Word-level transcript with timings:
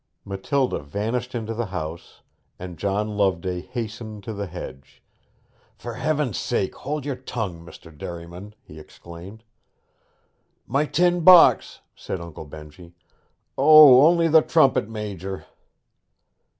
Matilda 0.25 0.79
vanished 0.79 1.35
into 1.35 1.53
the 1.53 1.67
house, 1.67 2.21
and 2.57 2.79
John 2.79 3.09
Loveday 3.17 3.61
hastened 3.61 4.23
to 4.23 4.33
the 4.33 4.47
hedge. 4.47 5.03
'For 5.75 5.93
heaven's 5.93 6.39
sake, 6.39 6.73
hold 6.73 7.05
your 7.05 7.17
tongue, 7.17 7.63
Mr. 7.63 7.95
Derriman!' 7.95 8.55
he 8.63 8.79
exclaimed. 8.79 9.43
'My 10.65 10.87
tin 10.87 11.19
box!' 11.23 11.81
said 11.95 12.19
Uncle 12.19 12.45
Benjy. 12.45 12.93
'O, 13.59 14.07
only 14.07 14.27
the 14.27 14.41
trumpet 14.41 14.89
major!' 14.89 15.45